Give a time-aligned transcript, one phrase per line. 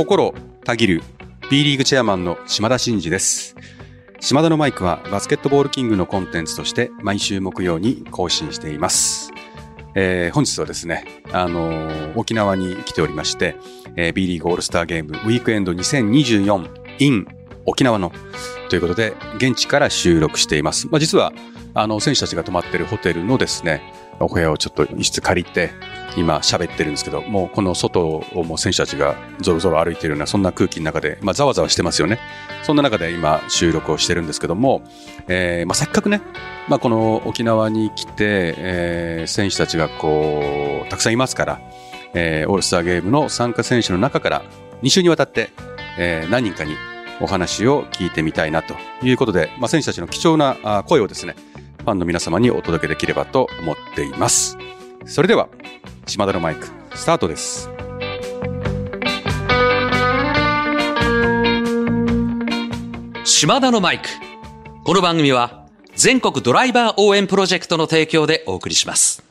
[0.00, 0.32] 心
[0.64, 1.02] たぎる
[1.50, 3.54] B リーグチェアマンの島田真二です。
[4.18, 9.30] 島田のマイクはバスケットボールキングのコンテンツとして毎週木曜に更新しています。
[9.94, 13.56] えー本日はですね、あのー沖縄に来ておりまして、
[13.94, 16.70] えー B リーグオールスターゲームウィークエンド2024
[17.00, 17.26] in
[17.66, 18.10] 沖縄の
[18.70, 20.86] ということで、現地から収録しています。
[20.86, 21.34] まあ、実は、
[21.74, 23.82] あの、選手たちが泊まってるホテルのですね、
[24.18, 25.70] お部屋をちょっと一室借りて、
[26.16, 32.18] 今喋ってるんですけど、もうこの外をもう選手たちがゾロゾロ歩いてるような、そんな空気の中で、まあ、ざわざわしてますよね。
[32.62, 34.82] そんな中で今収録をしてるんですけども、
[35.28, 36.20] えーまあ、せっかくね、
[36.68, 41.60] まあ、この沖縄に来て、えー選手たちがこう、たくさんいますから、
[42.14, 44.42] えーオールスターゲームの参加選手の中から
[44.82, 45.50] 2週にわたって、
[45.98, 46.74] えー何人かに
[47.20, 51.36] お話を聞いてみたいなということで、まあ、選手たちの貴重な声をですね、
[51.80, 54.56] ファンの皆様にお届けできればと思っています。
[55.06, 55.48] それでは、
[56.06, 57.68] 島田のマイク、スタートです。
[63.24, 64.08] 島田のマイク。
[64.84, 69.22] この番組は全国ドライバー応援プロジェクトの提供でお送りします。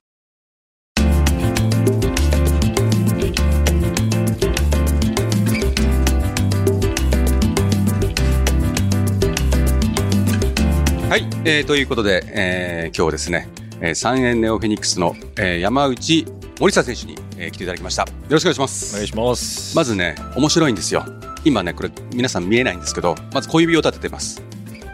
[11.10, 13.50] はい、えーということで、えー今日はですね、
[13.82, 16.26] えー、三円ネオフェニックスの、えー山内
[16.60, 18.04] 森下選手に、えー来ていただきました。
[18.04, 18.94] よろしくお願いします。
[18.94, 19.76] お願いします。
[19.78, 21.06] まずね、面白いんですよ。
[21.46, 24.42] 今ね、これ皆さん見えないんですけど、まず小指を立ててます。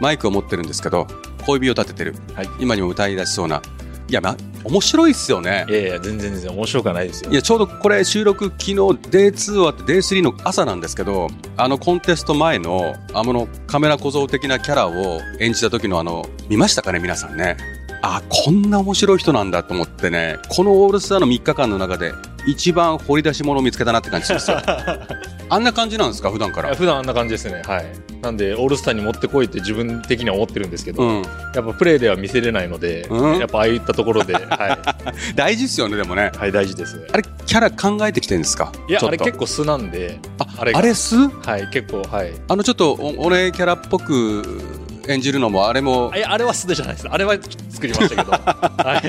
[0.00, 1.08] マイクを持ってるんですけど、
[1.44, 2.14] 小指を立ててる。
[2.34, 3.60] はい今にも歌い出しそうな。
[4.08, 5.72] いや、ま、面白いっすよねい。
[5.72, 7.32] やいや、全然全然面白くはないですよ。
[7.32, 17.56] いや、ちょうどこれ収録昨日 Day2 終わって Day3 の朝なんですけど、あのコンテスト前の、あのカメラ小僧的なキャラを演じた時のあの、見ましたかね、皆さんね。
[18.02, 22.12] あ、こんな面白い人なんだと思ってね、このオールスターの3日間の中で
[22.46, 24.58] 一番掘り出し物を見つけたなって感じですよ。
[25.48, 26.74] あんな感じなんですか、普段から？
[26.74, 27.62] 普段あんな感じですね。
[27.66, 27.86] はい。
[28.20, 31.22] なんで、オールスターに持ってこいって自分的には思ってるんですけど、うん。
[31.22, 34.78] やっぱプレーでは見せれないので、うんやっぱああいったところで、は
[35.36, 36.32] 大事ですよね、でもね。
[36.34, 36.38] い。
[36.38, 37.04] はい、大事ですね。
[37.12, 38.72] あれ、キャラ考えてきてるんですか？
[38.88, 42.32] いや、あれ結構素なんで、ああれがあれすはい、結構、はい。
[42.48, 44.42] あの、ちょっとお、俺キャラっぽく
[45.12, 47.08] 演じるのも、あれもあ、れは素手じゃないです。
[47.08, 47.36] あれは
[47.70, 48.30] 作りましたけど。
[48.32, 49.02] は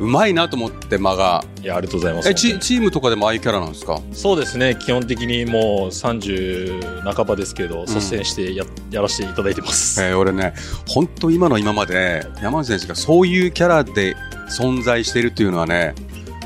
[0.00, 1.44] うまいなと思って、間が。
[1.60, 1.62] い。
[1.62, 2.28] いや、ありがとうございます。
[2.28, 4.00] えチチームとかでもああいうキャラなんですか？
[4.12, 4.76] そうですね。
[4.80, 10.02] 基本的にもう30半ばですけど、率先してや,、やらせていただいてます。
[10.02, 10.54] えー俺ね
[10.88, 14.16] 本当今の今まで山内選手がそういうキャラで
[14.50, 15.94] 存在しているっていうのはね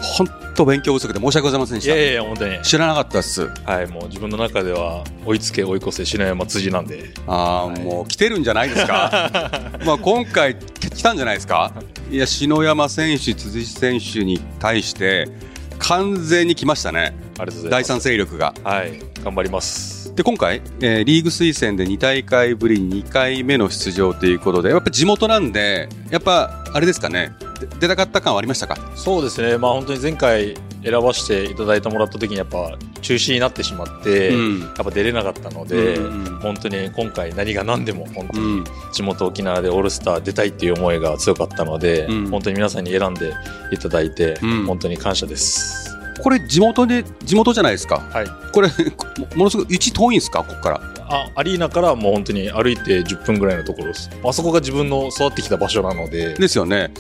[0.01, 0.29] 本
[0.59, 1.95] 当勉強不足で申し訳ございませんでした。
[1.95, 2.61] いやいや本当に。
[2.63, 3.47] 知らなかったっす。
[3.65, 7.81] はい、もう自分の中では追いつけ追い越せ篠山辻なんで、あー、はい。
[7.83, 9.31] もう来てるんじゃないですか？
[9.87, 11.73] まあ今回来たんじゃないですか？
[12.11, 15.29] いや篠山選手辻選手に対して
[15.79, 17.15] 完全に来ましたね。
[17.39, 17.89] ありがとうござい第ます。
[17.89, 18.53] 三勢力が。
[18.65, 20.13] はい、頑張ります。
[20.17, 27.31] で今回、えーリーグ推薦で2大会ぶり2回目の出場ということでやっぱ地元なんでやっぱあれですかね？
[27.41, 27.48] で
[27.81, 28.77] 出たかった感はありましたか？
[28.95, 30.55] そうですね、まあ本当に前回
[30.85, 34.61] 選ばせていただいてもらった時にやっぱ中止になってしまって、うん。
[34.61, 38.65] やっぱ出れなかったので、うんうん本当に今回何が何でも本当にうん。
[38.93, 42.31] 地元沖縄でオールスター出たいっていう思いが強かったので、うん。
[42.31, 43.33] 本当に皆さんに選んで
[43.73, 44.67] いただいて、うん。
[44.67, 45.97] 本当に感謝です。
[46.23, 48.01] これ地元で地元じゃないですか。
[48.13, 48.69] はい、これ
[49.19, 50.43] もものすごく位置遠いんですか？
[50.45, 54.11] ここからあアリーナからもう本当に歩いて10分ぐらいのところです。
[54.25, 56.77] あそこが自分の育ってきた場所なので、ですよね。
[56.79, 56.91] はい、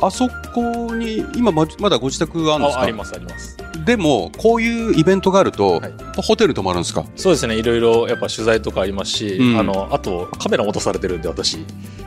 [0.00, 2.80] あそこに今ままだご自宅があるんですか？
[2.80, 3.56] あありますあります。
[3.84, 5.92] でもこういうイベントがあると、はい。
[6.22, 7.04] ホテル泊まるんですか？
[7.16, 9.58] そうですね、いろいろやっぱ取材とかありますし、うん。
[9.58, 11.58] あのあとカメラ持たされてるんで、私、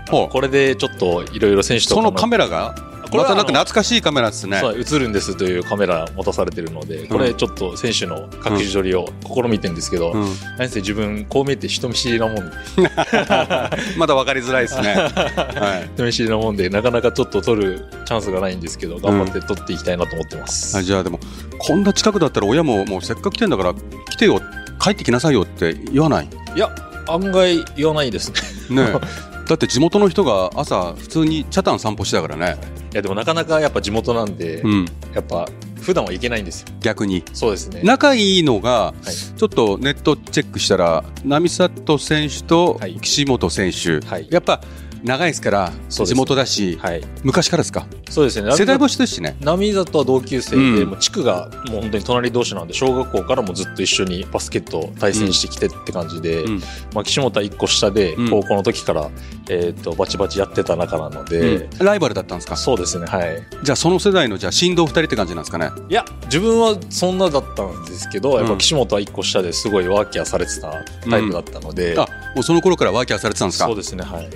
[0.10, 2.76] これでちょっといろいろ選手とかそのカメラが
[3.12, 4.62] これはなんか懐かしいカメラですね。
[4.64, 10.36] 映るんですというカメラ持たされてるので、これちょっと選手の隠し撮りを試みてるんですけど、うん。
[10.58, 12.42] 何せ自分、こう見えて人見知りなもんで、
[13.98, 15.90] まだ分かりづらいですね、 はい。
[15.96, 20.78] 人見知りなもんで、なかなかちょっと撮るチャンスがないんですけど、頑張って撮っていきたいなと思ってます。
[20.78, 21.20] あじゃあでも
[21.58, 23.74] こんな近くだったら親ももうせっかく来てんだから
[24.10, 24.42] 来てよ
[24.82, 26.30] 帰ってきなさいよって言わない？
[26.56, 26.70] いや、
[27.08, 28.32] 案外言わないです
[28.70, 28.84] ね。
[28.84, 28.92] ね
[29.50, 32.56] だって地元の人が朝普通にチャタン散歩してたからね、
[32.94, 35.50] いや、でもなかなかやっぱ地元なんで、うん、やっぱ
[35.82, 36.68] 普段は行けないんですよ。
[36.82, 37.24] 逆に。
[37.34, 37.82] そうですね。
[37.84, 39.12] 仲いいのがはい。
[39.12, 43.00] ちょっとネットチェックしたら並里選手とはい。
[43.00, 44.28] 岸本選手、はい。
[44.30, 44.62] やっぱ
[45.04, 47.02] 長いですから、地元だし、はい。
[47.24, 47.86] 昔からですか？
[48.10, 48.52] そうですね。
[48.56, 49.38] 世代星ですしね。
[49.42, 56.60] 波里は同級生で、うんもう地区がもう本当に隣同士なんで、小学校からもずっと一緒にバスケットを対戦してきてって感じで、うん
[56.94, 59.10] まあ、岸本は1個下で、うん高校の時から、
[59.50, 61.40] えっ、と、バチバチやってた仲なので、
[61.80, 62.56] うんライバルだったんですか？
[62.58, 63.42] そうですね、はい。
[63.64, 65.70] じゃあその世代のじゃあ振動二人って感じなんですかね？
[65.90, 70.72] いや、自分はそんなだったんですけど、やっうんぱ岸本は1個下ですごいワーキャーされてた
[71.10, 72.02] タイプだったので、あ、
[72.36, 73.76] もうその頃からワーキャーされてたんですかそう。
[73.76, 74.30] ですね、はい。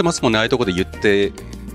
[0.00, 0.38] てますもんね。
[0.38, 1.32] ああいうとこで言って、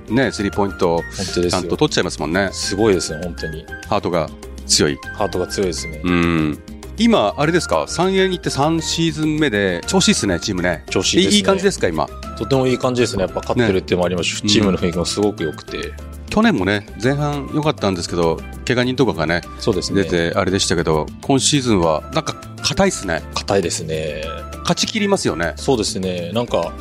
[0.10, 1.02] ね、スリーポイント。
[1.16, 2.50] ちゃんと取っちゃいますもんね。
[2.52, 3.66] すごいですね、本当に。
[3.88, 4.30] ハートが
[4.66, 4.98] 強い。
[5.16, 6.02] ハートが強いですね。
[6.04, 6.60] うん。
[6.98, 10.84] 今、あれですか、三円に行って3シーズン目で、調子いいっすね、チームね。
[10.90, 12.08] 調子いいですねいい感じですか、今？
[12.38, 13.24] とてもいい感じですね。
[13.24, 15.94] やっぱ勝ってるっていうのもありますし、ねチームの雰囲気もすごく良くて。
[16.30, 20.04] 去年もね、前半良かったんですけど、怪我人とかがね、そうですね。
[20.04, 23.24] 出てあれでしたけど、今シーズンは、なんか、硬いっすね。
[23.36, 24.24] 硬いですね。
[24.62, 25.54] 勝ち切りますよね。
[25.56, 26.32] そうですね。
[26.34, 26.74] なんか、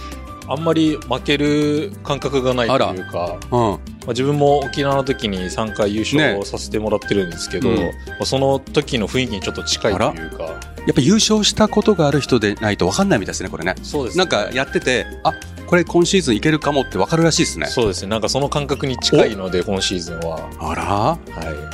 [0.49, 3.61] あんまり負ける感覚がないというか、うん。
[3.61, 7.83] まあ、自分も沖縄の時に3回優勝させてもらってるんですけど、うんま
[8.21, 10.51] あその時の雰囲気にちょっと近いというか、や
[10.91, 13.75] っぱ優勝したことがある人でないと分かんないみたいですね、これね。
[13.83, 14.25] そうですね。
[14.25, 15.33] なんかやってて、あ
[15.67, 17.67] これ今シーズンいけるかもって分かるらしいですね。
[17.67, 18.09] そうですね。
[18.09, 20.49] なんかその感覚に近いので、今シーズンは。
[20.61, 21.19] あらは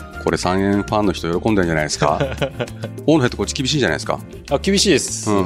[0.06, 0.09] い。
[0.22, 2.20] これ3円ファンの人喜んでるんじゃないですか。
[3.06, 4.20] 大野ヘッドコーチ厳しいじゃないですか。
[4.50, 5.30] あ、厳しいです。
[5.30, 5.44] う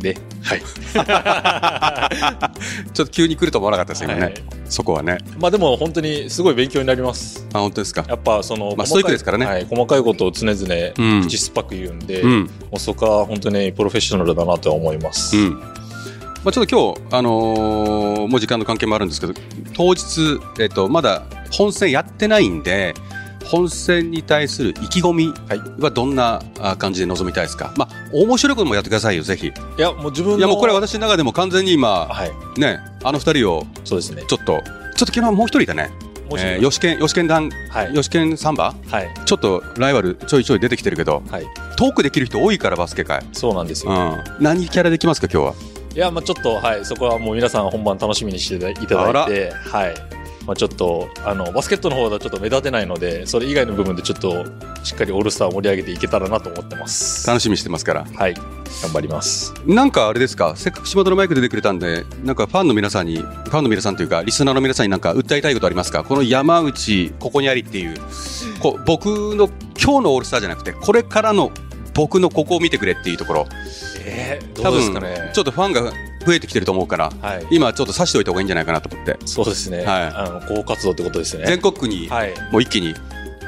[0.00, 0.60] で、はい。
[2.92, 4.20] ちょっと急に来ると思わなかったです、今ね。
[4.20, 4.34] はい
[4.68, 5.18] そこはね。
[5.38, 7.46] まあでも本当にすごい勉強になります。
[7.52, 8.04] あ、本当ですか。
[8.06, 12.40] やっぱその、まあストイックですからねはい、細かいことを常々うん口酸っぱく言うんで、うん。
[12.42, 15.36] もうそこは本当にプロフェッショナルだなとは思います。
[15.36, 15.50] うん。
[16.44, 19.32] まあ、ちょっと今日、あのーもう時間の関係もあるんですけど、
[19.74, 22.94] 当日、えっ、と、まだ本戦やってないんで、
[23.48, 25.34] 本戦に対する意気込み
[25.80, 29.46] はどんなあ感じで臨みたいですか、まあ、面白いこともやってくださいよ、ぜひ。
[29.46, 30.40] いいや、もう自分の。
[30.40, 32.60] や、もうこれ私の中でも完全に今、はい。
[32.60, 34.22] ね、あの二人をそうですね。
[34.28, 34.62] ちょっと、ちょっ
[34.98, 35.90] と昨日もう一人だね、
[36.36, 37.94] えー、吉健、吉健団、はい。
[37.94, 38.74] 吉健サンバ？
[38.90, 39.08] はい。
[39.24, 41.46] ちょっとライバルちょいちょい出てきてるけど、はい。
[41.76, 43.24] トークできる人多いからバスケ界。
[43.32, 43.92] そうなんですよ。
[43.92, 44.42] うん。
[44.44, 45.54] 何キャラできますか、今日は？
[45.94, 46.84] いや、まあちょっと、はい。
[46.84, 48.74] そこはもう皆さん本番楽しみにしていただい
[49.26, 50.17] て、はい。
[50.48, 54.46] まあちょっと、あの、バスケットの方ではちょっと目立てないので、それ以外の部分でちょっと、
[54.82, 57.26] しっかりオールスターを盛り上げていけたらなと思ってます。
[57.28, 58.06] 楽しみにしてますから。
[58.06, 58.34] はい。
[58.34, 59.52] 頑張ります。
[59.66, 66.02] なんかあれですか、せっかく島田のマイク出てくれたんで、なんかファンの皆さんに、ファンの皆さんというか、リスナーの皆さんになんか訴えたいことありますか？
[66.02, 67.94] この山内、ここにありっていう、
[68.62, 69.06] こう僕
[69.36, 71.52] の今日のオールスターじゃなくて、これからの
[71.92, 73.46] 僕のここを見てくれっていうところ、
[74.06, 75.30] えー、多どうです分かね。
[75.34, 75.92] ちょっとファンが
[76.26, 77.46] 増えてきてると思うから、はい。
[77.50, 79.78] 今ちょっと指しておいた方がいいんじゃないかなと思って、そうですね。
[79.78, 81.44] はいあの、高活動ってことですね。
[81.46, 82.34] 全国区にはい。
[82.50, 82.94] もう一気に、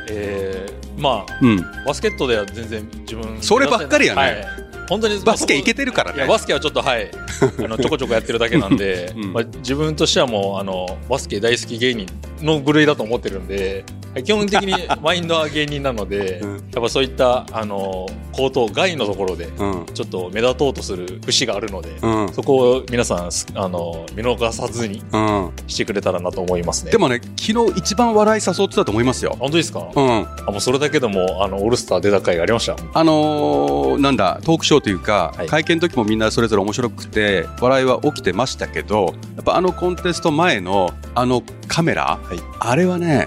[0.09, 3.43] えー、まあ、うん、バスケットでは全然自分。
[3.43, 4.60] そればっかりやねはい。
[4.91, 6.27] 本当にバスケいけててるからね。
[6.27, 7.11] バスケはちょっと、はい。
[7.65, 12.07] あの、ちょこちょこやってるだけなんで、うんまあ、自分としてはもう、あの、バスケ大好き芸人
[12.43, 13.85] の部類だと思ってるんで、
[14.25, 26.93] 基本的に マインドは芸人なので、うんやっぱそういった、あの、口頭外のところで、うんちょっと目立とうとする節があるので、うんそこを皆さん、すあの、見逃さずにうん、してくれたらなと思いますね。
[26.93, 29.37] でもね、昨日一番笑い誘ってたと思いますよ。
[29.39, 32.77] 本当ですか、うん、あもうそれだけでも、あの、オールスター出た回がありました？
[32.95, 43.27] あのーなんだトークショーというか、はい会見の時もみんなそれぞれ面白くて笑いは起きてましたけどやっぱあのコンテスト前のあのカメラ、いあれはね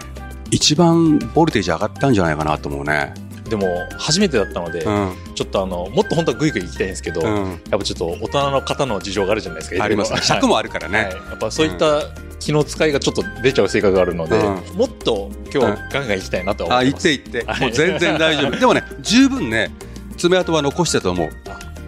[0.52, 3.14] 一番ボルテージ上がったんじゃないかなと思うね。
[3.50, 3.68] でも、
[3.98, 9.84] 初めてだったので、うんちょっとあの、もっと本当はグイグイ行きたいんですけど、うん、やっぱちょっと大人の方の事情があるじゃないですか。
[9.84, 10.18] ありますね。
[10.18, 11.00] はい 尺もあるからね。
[11.00, 12.04] はい、やっぱそういった
[12.40, 17.10] 気の使いがちょっと出ちゃう性格があるので、うもっと今日はガンガン行きたいなとはあ思います。
[17.10, 18.60] 行って行って、はいもう全然大丈夫。
[18.60, 19.72] でもね十分ね
[20.18, 21.30] 爪痕は残してたと思う。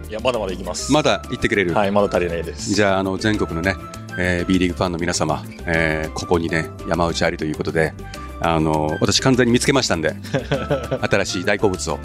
[0.08, 0.92] いや、まだまだ行きます。
[0.92, 1.74] まだ行ってくれる？
[1.74, 2.74] はい、まだ足りないです。
[2.74, 3.74] じゃあ、あの、全国のね、
[4.18, 7.92] えー B リーグファンの皆様、えーここにね、山内ありということで、
[8.40, 10.14] あの、私完全に見つけましたんで、
[11.10, 11.98] 新しい大好物を。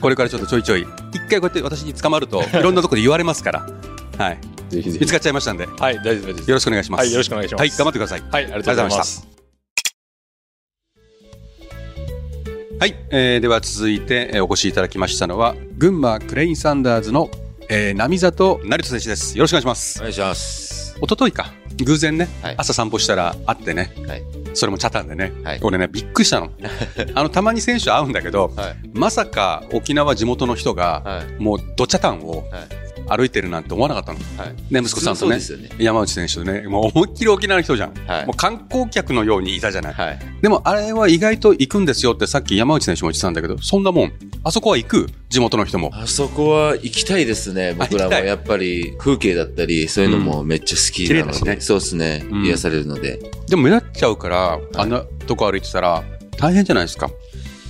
[0.00, 3.66] これからちょっとちょいちょい、一回こうやって私に捕まると、いろんなところで言われますから、
[4.18, 4.38] はい。
[4.68, 5.00] ぜひぜひ。
[5.00, 6.50] 見つかっちゃいましたんで、よはい、大丈夫です。
[6.50, 7.00] ろしくお願いします。
[7.00, 7.60] はい、よろしくお願いします。
[7.60, 8.22] はい、頑張ってください。
[8.30, 9.29] はい、ありがとうございます。
[12.80, 17.28] はい、えーでは続いて、えーお越しいただきましたのは、群馬クレインサンダーズの、
[17.68, 19.36] えー、並里成人選手です。
[19.36, 19.98] よろしくお願いします。
[19.98, 20.96] お願いします。
[20.98, 21.52] 一昨日か、
[21.84, 24.22] 偶然ね、はい朝散歩したら会ってね、はい。
[24.54, 26.52] それもチャタンでね、はい俺ね、びっくりしたの。
[27.14, 28.76] あの、たまに選手会うんだけど、はい。
[28.94, 31.42] まさか沖縄地元の人が、はい。
[31.42, 32.89] もうドチャタンを、はい。
[33.10, 34.18] 歩いてるなんて思わなかったの。
[34.38, 34.72] はい。
[34.72, 35.42] ね、息子さんとねね。
[35.78, 37.94] 山内選手とね、もう思いっきり沖縄の人じゃん。
[38.06, 39.92] はいもう観光客のようにいたじゃない。
[39.92, 40.18] はい。
[40.40, 44.12] でもあれは意外と行くんですよってさっき山内選手も言ってたんだけど、そんなもん。
[44.44, 45.08] あそこは行く？
[45.28, 45.90] 地元の人も。
[45.92, 47.74] あそこは行きたいですね。
[47.78, 51.38] 僕らもやっぱり風景だったり、そういうのもめっちゃ好きなので。
[51.38, 53.20] 綺麗だしねそうですね、うん癒されるので。
[53.48, 56.04] でも目立っちゃうから、あんなとこ歩いてたら
[56.38, 57.10] 大変じゃないですか。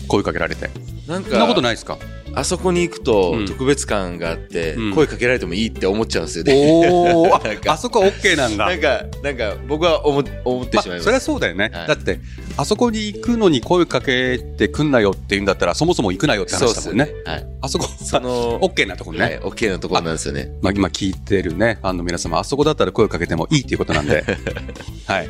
[0.06, 0.70] 声かけられて。
[1.06, 1.98] なんか、そんなことないですか？
[2.34, 6.88] あそこに行くとうん特別感があって、うん声かけられてもいいって思っちゃうんですよね。
[6.90, 8.66] おー なんかあそこは OK なんだ。
[8.66, 11.04] なんか、なんか僕は思思ってまあ、しまいます。
[11.04, 11.70] それはそうだよね。
[11.72, 12.20] はいだって、
[12.56, 17.10] あそこに行くのに声かけてくんなよって言うんだったら、そもそも行くなよって話だもんね。
[17.24, 17.46] はい。
[17.62, 19.24] あそこその、OK なところね。
[19.24, 20.52] はい、OK なところなんですよね。
[20.60, 24.24] まあ、今聞いてるね、ファンの皆様、あそこだったら声かけてもいいっていうことなんで。
[25.06, 25.28] はい。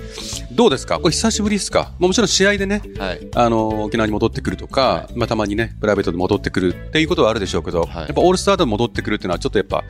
[0.52, 0.98] どうですか？
[0.98, 1.92] これ久しぶりですか？
[2.00, 3.28] もちろん試合でね、はい。
[3.34, 9.84] あの、沖縄に戻ってくるとか、はまあ、たまにね、プライベートで戻ってくるっていうことはあるでしょうけど、はいやっぱオールスターで戻ってくるっていうのはちょっとやっぱ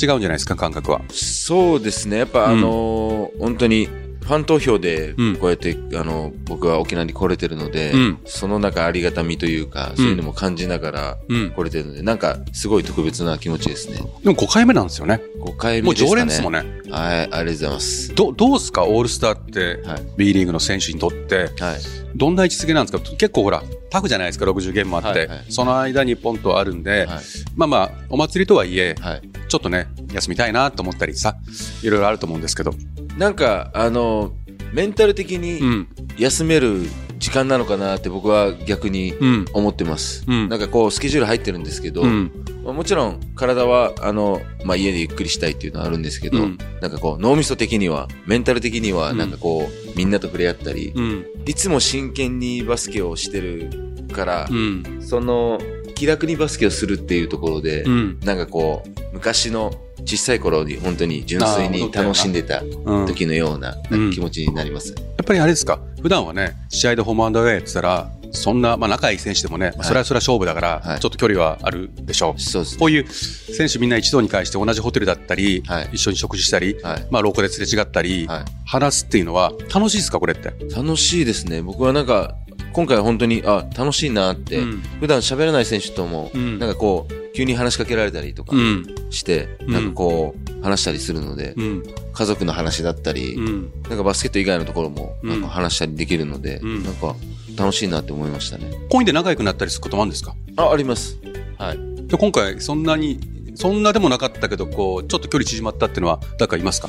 [0.00, 1.00] 違うんじゃないですか、感覚は。
[1.10, 2.18] そうですね。
[2.18, 3.88] やっぱ、あのー本当に、
[4.24, 11.50] ファン投票でうん、こうやって、あの、僕は沖縄に来れてるので、うんその中ありがたみというか、そういうのも感じながらうん。
[11.50, 13.96] 来れてるので、なんか、すごい特別な気持ちですね。
[13.96, 15.20] でも5回目なんですよね。
[15.40, 16.10] 5回もう目ですかね。
[16.10, 16.64] 常連ですもんね。
[16.90, 18.14] はい、ありがとうございます。
[18.14, 21.80] どどうですか、オールスターって、はい B リーグの選手にとって、はい。
[22.16, 23.00] どんな位置づけなんですか？
[23.16, 27.24] 結構ほら、タフじゃないですか、60ゲームもあって、はいはいその間にポンとあるんで、はい。
[27.56, 29.22] まあまあ、お祭りとはいえ、はい。
[29.48, 31.36] ちょっとね、休みたいなと思ったりさ、
[31.82, 32.72] いろいろあると思うんですけど。
[33.16, 34.32] なんか、あの、
[34.72, 35.88] メンタル的うにん。
[36.18, 36.82] 休める
[37.18, 39.44] 時間なのかなって僕は逆にうん。
[39.52, 40.24] 思ってます。
[40.26, 42.30] うんなんかこう、スケジュール入ってるんですけど、うん。
[42.64, 51.24] まあもちろん体は、あの、まあ、家でゆっくりしたいっていうのはあるんですけど、うんなんかこう、脳みそ的には、メンタル的には、うんなんかこう、みんなと触れ合ったり、うん。
[51.46, 53.70] いつも真剣にバスケをしてる
[54.12, 54.82] からう、ん。
[55.00, 55.60] その、
[55.94, 58.20] 気楽にバスケをするっていうところで、うん。
[58.24, 59.72] なんかこう、昔の
[60.04, 63.06] 小さい頃に本当に純粋に楽しんでたうん。
[63.06, 63.76] 時のような
[64.12, 64.94] 気持ちになります。
[64.94, 72.40] やっぱりあれですか、普段はね、試合でホームアンドアウェイやってたら、そんな、まあ仲いい選手でもね、まあそれはそれは勝負だから、はいちょっと距離はあるでしょう。
[72.40, 77.06] そうですこういう選手みんな一堂に会して同じホテルだったり、はい一緒に食事したり、はい。
[77.12, 80.48] まあ廊下ですれ違ったり、は話すっていうのは楽しいですかこれって？
[80.48, 80.74] い。
[80.74, 81.62] 楽しいですね。
[81.62, 82.34] 僕はなんか、
[82.74, 88.84] 今回は本当に、あ、楽しいなって、うん普段喋らない選手とも、うんなんかこう、急に話しかけられたりとかうん。
[89.10, 91.82] して、うんなんかこう、話したりするので、うん。
[92.12, 93.72] 家族の話だったり、うん。
[93.88, 97.14] なんかバスケット以外のところも、うんなんか話したりできるので、うんなんか
[97.56, 98.72] 楽しいなって思いましたね。
[98.90, 100.34] コインで仲良くなったりすることもあるんですか？
[100.56, 101.18] あ、あります。
[101.56, 101.78] はい。
[102.08, 103.20] で今回そんなに、
[103.54, 106.88] そんなでもなかったけど、こう、ちょっと距離縮まったっていうのは誰かいますか？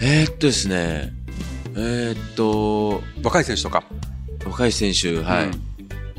[0.00, 1.12] えー、っとですね、
[1.76, 3.84] えー、っと、若い選手とか。
[4.44, 5.44] 若い選手、はい。
[5.46, 5.70] うん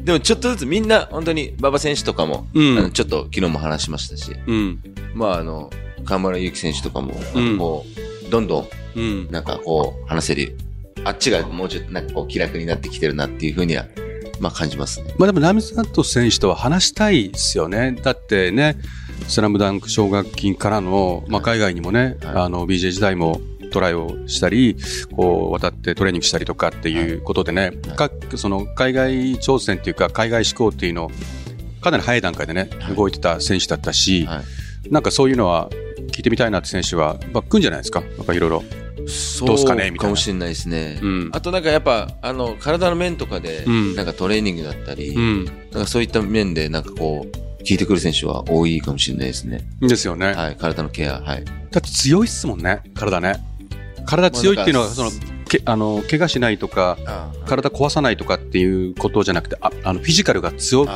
[0.04, 4.80] でもちょっとずつみんな、本当に馬場選手とかも、うんあのちょっと昨日も話しましたし、うん。
[5.14, 5.70] まああの、
[6.06, 7.86] 河村勇輝選手とかも、うんこ
[8.26, 9.32] う、どんどん、うん。
[9.32, 10.58] なんかこう、話せる。
[11.04, 13.86] あっちがもうちょっとなんかこう、気楽になってきてるなっていうふうには、
[14.40, 15.14] まあ感じますね。
[15.20, 17.96] まあでも、ナミサト選手とは話したいですよね。
[18.02, 18.78] だってね、
[19.28, 23.40] スラムダンク奨学金からの、まあ海外にもね、はいあの、BJ 時代も
[23.72, 24.78] トライをしたり、
[25.16, 31.12] こう、渡ってトレーニングしたりとかっていうことでね、はい各、その、海外挑戦っていうか、海外志向っていうのを、
[31.82, 34.44] かなり早い段階でね、はい動いてた選手だったし、はい
[34.90, 35.70] なんかそういうのは
[36.12, 38.02] 聞いてみたいなって選手は、まあ、来るんじゃないですか？
[38.02, 38.64] なんかいろいろ。
[39.08, 39.84] そうどうすかね？
[39.84, 41.00] みたいなかもしれないですね。
[41.02, 45.46] うんあとなんかやっぱ、あの、体の面とかで、うんなんかトレーニングだったり、うん。
[45.46, 49.62] なんかそういった面でなんかこう、聞いてくる選手は多いかもしれないですね。
[49.82, 50.34] ですよね。
[50.34, 51.46] はい、体のケア、はい。
[51.46, 53.36] だって強いっすもんね、体ね。
[54.06, 55.12] 体強いっていうのは、まあその、
[55.52, 56.98] け、あの、怪我しないとか、
[57.46, 60.88] 体壊さないとかっていうことじゃなくて、ああの、フィジカルが強、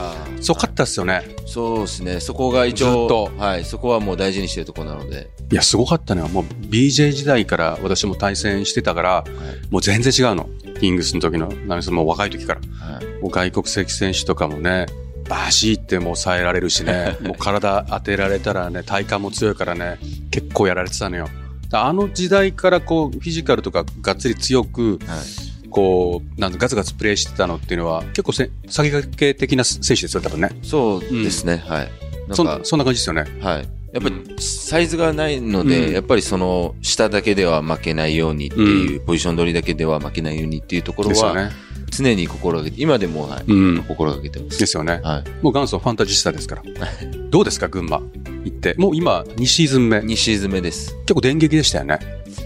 [0.41, 1.23] 強かったっすよね。
[1.45, 2.19] そうですね。
[2.19, 6.29] そこが一応と、はい、そこはもう大事にしてるところなので、いや、すごかったのよ。
[6.29, 9.23] もう BJ 時代から私も対戦してたから、
[9.69, 10.49] もう全然違うの。
[10.79, 12.61] キングスの時の、ナミさんもう若い時から。
[12.93, 13.05] はい。
[13.21, 14.87] もう外国籍選手とかもね、
[15.29, 19.97] バシーってもう抑えられるしね、 もう体当てられたらね、体幹も強いからね、
[20.31, 21.29] 結構やられてたのよ。
[21.71, 25.69] あの時代からこう、フィジカルとかがっつり強く、はい。
[25.69, 30.49] こう、なんガツガツプレーしてたのっていうのは、結構せ先駆け的な選手ですよ、多分ね。
[30.63, 31.89] そうですね、はい。
[32.27, 33.25] なんかそん、そんな感じですよね。
[33.41, 33.67] はい。
[33.91, 41.51] やっぱうりサイズがないので、うんやっぱりその下だけでは負けないようにっていう、ポジション取りだけでは負けないようにっていうところは。
[41.91, 43.83] 常に心がけて、今でも、はい、うん。
[43.83, 44.59] 心がけてます。
[44.59, 44.99] ですよね。
[45.03, 45.43] はい。
[45.43, 46.63] もう元祖ファンタジスタですから。
[47.29, 48.01] どうですか、群馬？
[48.45, 48.75] 行って。
[48.77, 49.97] もう今、2シーズン目。
[49.97, 50.95] 2シーズン目です。
[51.01, 51.99] 結構電撃でしたよね。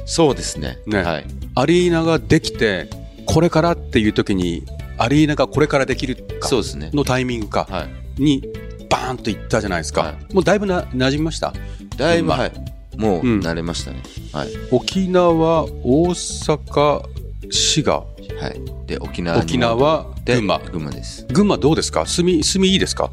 [0.06, 0.80] そうですね。
[0.88, 1.26] ねはい。
[1.56, 2.90] アリーナができて、
[3.26, 4.64] これからっていう時に、
[4.98, 6.90] アリーナがこれからできるかそうですね。
[6.94, 7.88] のタイミングかは
[8.18, 8.22] い。
[8.22, 8.44] に、
[8.90, 10.02] バーンといったじゃないですか。
[10.02, 11.54] はもうだいぶな馴染みました？
[11.98, 12.52] だいぶ、はい。
[12.98, 14.02] もううん慣れましたね。
[14.34, 14.50] はい。
[14.72, 17.04] 沖縄、大阪、
[17.52, 18.06] 滋賀、は
[18.50, 18.88] い。
[18.88, 20.60] で、沖縄沖縄、で群馬。
[20.60, 21.26] 群馬です。
[21.32, 22.06] 群馬どうですか？
[22.06, 23.12] 住み、住みいいですか？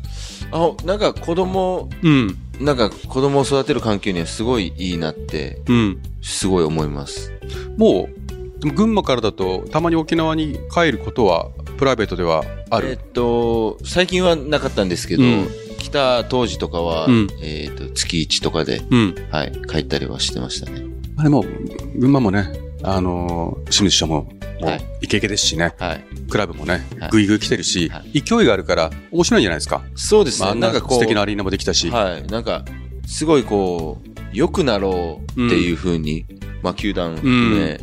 [0.50, 2.36] あ、なんか子供、うん。
[2.60, 6.02] なんか子供を育てる環境にはすごいいいなって、うん。
[6.22, 7.32] すごい思います。
[7.76, 8.08] も
[8.62, 12.88] う、群馬からだと、たまに沖縄に帰ることは、プライベートではある？
[12.88, 15.48] えっと、最近はなかったんですけど、うん
[15.78, 19.14] 来た当時とかは、うんえっと、月1とかで、うん。
[19.30, 20.82] はい、帰ったりはしてましたね。
[21.16, 21.44] あれも、
[21.94, 22.50] 群馬もね、
[22.82, 24.30] あのー清水署も、も
[24.62, 26.04] うはい、イケイケですしね、はい。
[26.28, 29.82] クラブもねはい、ぐいぐい来てるし、は勢いがあるから、面白いんじゃないですか。
[29.94, 30.46] そうですね。
[30.46, 31.90] まあ、ななんかこう、素敵なアリーナもできたし。
[31.90, 32.26] はい。
[32.26, 32.64] なんか、
[33.06, 36.24] すごいこう、良くなろうっていうふうに、
[36.62, 37.80] まあ、球団含め、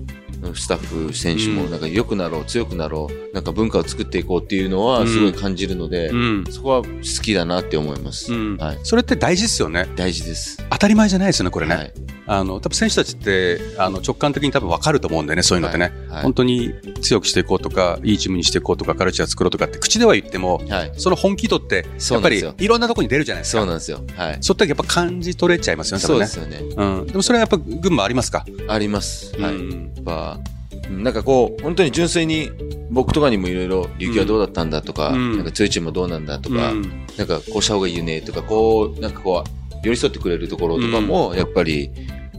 [0.55, 6.43] スタッフ、選手も、うんなんか良くなろう、強くなろう、なんか文化を作っていこうっていうのは、すごい感じるので、うん。
[6.49, 8.33] そこは好きだなって思います。
[8.33, 8.79] うんはい。
[8.83, 9.87] それって大事ですよね。
[9.95, 10.57] 大事です。
[10.69, 11.75] 当たり前じゃないですよね、これね。
[11.75, 11.93] はい。
[12.25, 15.91] あの、多分選手たちって、あの、直感的に多分分かると思うんだよね、そういうのってね。
[16.09, 20.91] はい本当に強くしていこうとか、いいチームにしていこうとか、カルチャー作ろうとかって口では言っても、はい。
[20.95, 22.43] その本気度って、やっぱり。
[22.59, 23.59] いろんなところに出るじゃないですか。
[23.59, 24.01] そうなんですよ。
[24.15, 24.37] はい。
[24.41, 26.03] そってやっぱ感じ取れちゃいますよね。
[26.03, 26.61] そうですよね。
[26.75, 27.07] うん。
[27.07, 28.45] でもそれはやっぱ群馬ありますか？
[28.67, 29.35] あります。
[29.39, 29.55] はい。
[29.55, 30.39] うんやっぱ、
[30.89, 32.51] うんなんかこう、本当に純粋に、
[32.91, 39.49] 僕とかにもいろいろ、琉球はどうだったんだとか、うんなんか強いチームはどうなんだとか、うんなんかこうした方がいいよねとか、こう、なんかこう、
[39.83, 41.91] 寄り添ってくれるところとかも、やっぱり、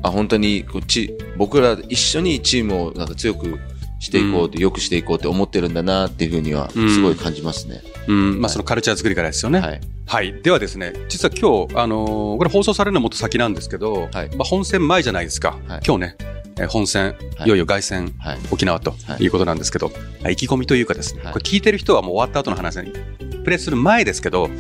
[0.03, 3.59] あ、本当にこっち、僕ら一緒にチームをなんか強く
[4.01, 7.81] していこうって、良くしていこうって思ってるんだなっていうふうには、うんすごい感じますね。
[8.09, 8.41] うん。
[8.41, 9.61] まあそのカルチャー作りからですよね。
[9.61, 9.81] はい。
[10.07, 10.43] はい。
[10.43, 15.57] ではですね、実は今日、あのーこれ放送されるのはもっと先なんですけど、はいまあ本戦前じゃないですか。
[15.69, 16.17] はい今日ね、
[16.59, 18.39] えー本戦、はいいよいよ凱旋、はい。
[18.51, 19.91] 沖縄とはいいうことなんですけど、
[20.25, 22.91] あ意気込みというかですね、はいこれ聞いてる人はもう終わった後の話に、
[23.45, 24.51] プレーする前ですけど、はい。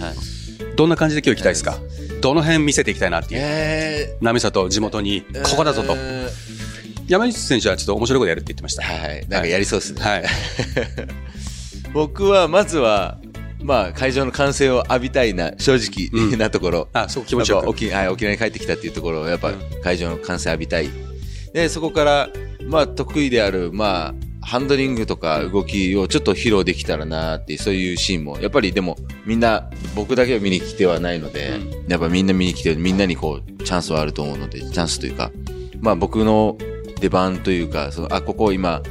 [0.76, 1.79] どんな感じで今日行きたいですか？
[2.25, 3.40] どの辺見せていきたいなっていう。
[3.45, 5.95] え波里地元に、ーここだぞと。
[5.95, 6.26] え
[7.07, 8.83] 山内選手はちょっと面白いことやるって言ってました。
[8.83, 9.28] ーはい。
[9.28, 10.00] なんかやりそうですね。
[10.00, 10.25] はい。
[11.93, 13.19] 僕は、まずは、
[13.62, 16.88] まあ、会場の歓声を浴びたいな、正直うんなところ。
[16.95, 17.69] あ、そう気持ちよく。
[17.69, 20.88] 沖,、はい、沖縄に帰ってきたっていうところをやっぱうん会場の歓声浴びたい。
[21.52, 22.31] で、そこから、
[22.66, 35.31] まあ得意である、まあ、ハンドリングとか動きをちょっと披露できたらなっていう、そういうシーンも、やっぱりでもみんな、僕だけを見に来てはないので、やっぱみんな見に来て、みんなにこう、チャンスはあると思うので、チャンスというか、
[35.81, 36.59] まあ僕の
[37.01, 38.83] 出番というか、そのあ、ここ今、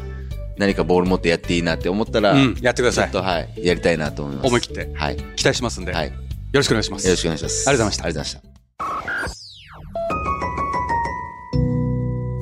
[0.58, 3.24] 何かボール持ってやっていいなって思ったら、うん、やってくださいちょっ。
[3.24, 4.48] とはい、やりたいなと思います。
[4.48, 5.18] 思い切ってはい。
[5.36, 6.08] 期待しますんで、はい。
[6.08, 6.20] よよ
[6.54, 7.10] ろしくお願いします。
[7.10, 7.70] ろしくお願いします。
[7.70, 9.44] ありがとうございましたありがとうございました。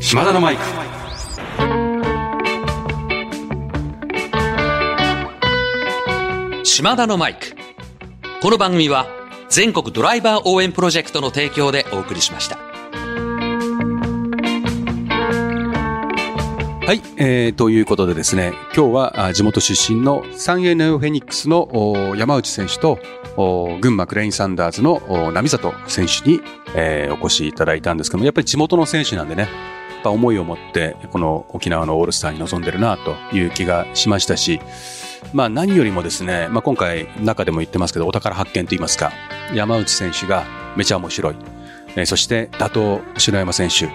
[0.02, 1.01] 島田のマイク。
[6.64, 7.56] 島田のマイク。
[8.42, 9.08] この番組は
[9.50, 12.58] 全国ドライバー応援プロジェクトの提供でお送りしました。
[16.86, 23.00] はい、えー、ということでですね、今日は地元出身の三栄ネオフェニックスの山内選手と
[23.82, 26.42] 群馬クレインサンダーズのお波里選手に、
[26.76, 34.60] えーお越しいただいたんですけども、やっぱり地元の選手なんでね、やっぱ思いを持ってこの沖縄のオールスターに臨んでるなという気がしましたし、
[35.34, 39.12] まあ何よりもですね、まあ今回中でも言ってますけど、お宝発見といいますか、
[39.54, 41.36] 山内選手がめちゃ面白い。
[41.96, 43.90] えーそして打倒篠山選手、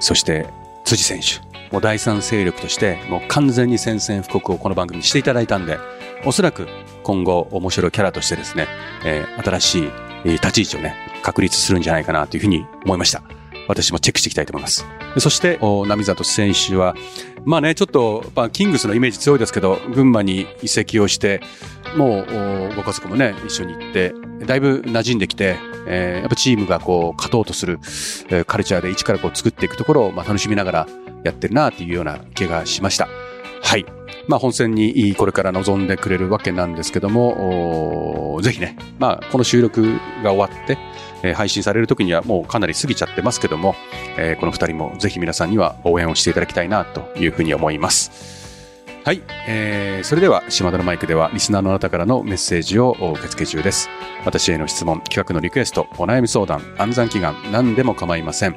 [0.00, 0.46] そして
[0.84, 1.44] 辻選手。
[1.72, 5.78] もう第三勢力として、もう完全に宣戦布告をこの番組にしていただいたんで、
[6.24, 6.68] おそらく
[7.02, 8.68] 今後面白いキャラとしてですね、
[9.04, 9.78] えー新し
[10.24, 13.22] い立ち位置をね、確立するんじゃないかなというふうに思いました。
[13.68, 14.86] 私もチェックしていきたいと思います。
[15.18, 16.94] そして、波里選手は、
[17.44, 21.40] まあね、ちょっと、まあ、キングスのイメージ強いですけど、群馬に移籍をして、
[21.96, 24.12] もう、ご家族もね、一緒に行って、
[24.46, 25.56] だいぶ馴染んできて、
[25.88, 27.78] えーやっぱチームがこう、勝とうとする、
[28.28, 30.88] えーカルチャーで一からこう作っていくところを、まあ、楽しみながら
[31.22, 33.08] やってるなっていうような気がしました。
[33.62, 33.86] はい。
[34.28, 39.82] まあ、本戦にこれから臨んでくれるわけなんですけども、ぜひね、まあ、この収録
[40.22, 40.78] が終わって、
[41.22, 43.74] え配信される時にはもうかなり過ぎちゃってますけども、
[44.18, 48.36] えこの二人もぜひ皆さんには応援をしていただきたいなというふうに思います。
[49.06, 53.88] はい、えーそれでは島田のマイクではリスナーのあなたからのメッセージを受け付け中です。
[54.24, 58.56] 私への質問、企画のリクエスト、お悩み相談、暗算祈願、何でも構いません。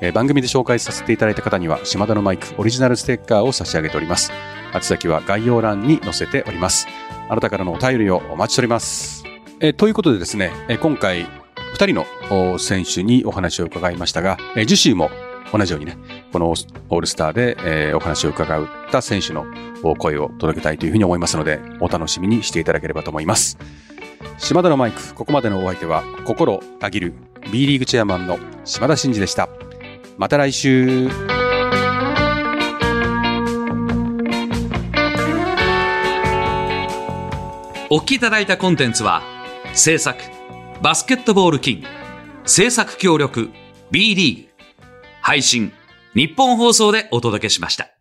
[0.00, 4.32] えー番組で紹介させていただいた方には島田のマイクオリジナルステッカーを差し上げております。
[4.74, 6.88] 宛先は概要欄に載せております。
[7.28, 9.24] あなたからのお便りをお待ちしております。
[9.60, 11.26] えーということでですね、え今回
[11.74, 11.94] 2人
[12.52, 15.10] の選手にお話を伺いましたが、えー次週も
[15.52, 15.96] 同じようにね、
[16.32, 19.44] このオールスターで、えーお話を伺った選手の
[19.98, 23.58] 声を届けたいというふうに思いますので、お楽しみにしていただければと思います。
[24.38, 27.12] 島田のマイク、ここまでのお相手は、心たぎる
[27.52, 29.48] B リーグチェアマンの島田真二でした。
[30.16, 31.08] また来週。
[37.90, 39.22] お聞きいただいたコンテンツは、
[39.74, 40.18] 制作、
[40.84, 41.86] バスケットボールキング、
[42.44, 43.48] 制作協力、
[43.90, 44.48] B リーグ、
[45.22, 45.72] 配信、
[46.14, 47.93] 日本放送でお届けしました。